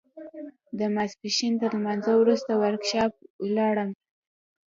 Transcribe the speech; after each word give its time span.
د 0.79 0.81
ماسپښين 0.95 1.53
تر 1.61 1.71
لمانځه 1.77 2.13
وروسته 2.17 2.51
ورکشاپ 2.63 3.11
ته 3.19 3.25
ولاړم. 3.45 3.89